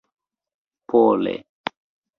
[0.89, 1.35] pole